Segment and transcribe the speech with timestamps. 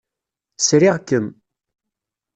[0.67, 1.27] Sriɣ-kem.